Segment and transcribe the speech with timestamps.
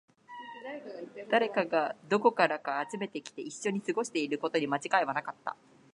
[1.29, 5.55] 誰かがどこからか集めてきて、一緒に過ごしていることに間違いはなかった